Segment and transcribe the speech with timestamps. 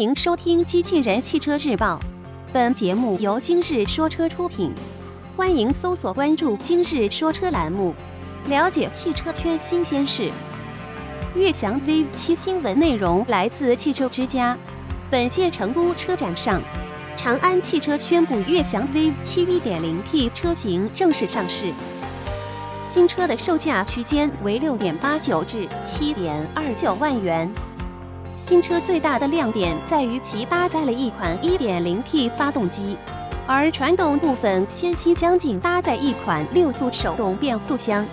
[0.00, 1.96] 欢迎收听《机器人汽车日报》，
[2.54, 4.72] 本节目由今日说车出品。
[5.36, 7.94] 欢迎搜索关注“今日说车”栏目，
[8.46, 10.32] 了解汽车圈新鲜事。
[11.34, 14.56] 悦翔 V 七新闻内容来自汽车之家。
[15.10, 16.62] 本届成都车展上，
[17.14, 21.74] 长安汽车宣布悦翔 V 七 1.0T 车型正式上市。
[22.82, 27.52] 新车的售价区间为六点八九至七点二九万元。
[28.46, 32.96] 新车最大的亮点在于其搭载了一款 1.0T 发动机，
[33.46, 38.04] 而传动部分先期将仅搭载一款六速手动变速箱。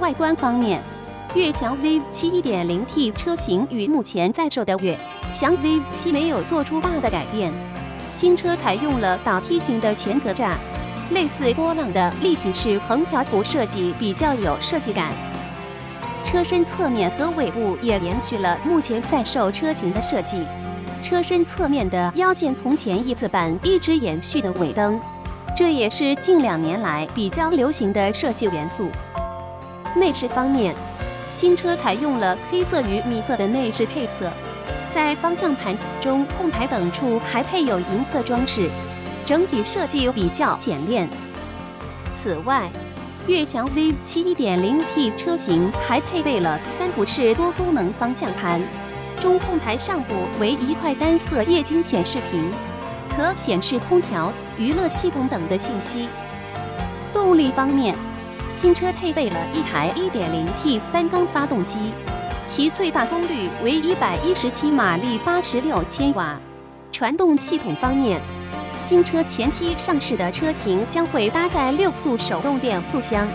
[0.00, 0.80] 外观方面，
[1.34, 4.98] 悦翔 V 七 1.0T 车型与目前在售的悦
[5.34, 7.52] 翔 V 七没有做出大的改变。
[8.10, 10.54] 新车采用了倒梯形的前格栅，
[11.10, 15.12] 类似波浪的立体式横条幅设计比较有设计感。
[16.26, 20.44] 车身侧面和尾部也延续了目前在售车型的设计。
[21.00, 25.00] 车身侧面的腰线从前翼子板一直延续的尾灯，
[25.56, 28.90] 这也是近两年来比较流行的设计元素。
[29.94, 30.74] 内饰方面，
[31.30, 34.28] 新车采用了黑色与米色的内饰配色，
[34.92, 38.68] 在方向盘、中控台等处还配有银色装饰，
[39.24, 41.08] 整体设计比较简练。
[42.20, 42.68] 此外，
[43.28, 48.62] 悦翔 V 七 1.0T 车型还配备了三辐式多功能方向盘，
[49.20, 52.52] 中控台上部为一块单色液晶显示屏，
[53.16, 56.08] 可显示空调、娱乐系统等的信息。
[57.12, 57.96] 动力方面，
[58.48, 61.92] 新车配备了一台 1.0T 三缸发动机，
[62.46, 66.38] 其最大功率为117马力，86千瓦。
[66.92, 68.20] 传动系统方面，
[68.86, 73.26] 新车前期上市的车型将会搭载六速手动变速箱。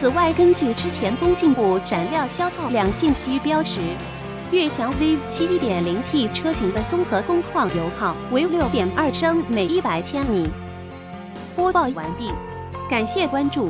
[0.00, 3.78] 此外，根据之前工信部展料消耗量信息标识，
[4.50, 10.50] 悦翔 V 七 1.0T 车型的综合工况油耗为六点二升每一百千米。
[11.54, 12.32] 播报完毕，
[12.88, 13.68] 感谢关注。